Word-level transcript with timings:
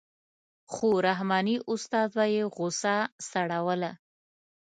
خو 0.73 0.89
رحماني 1.07 1.55
استاد 1.73 2.07
به 2.15 2.25
یې 2.35 2.43
غوسه 2.55 2.95
سړوله. 3.29 3.91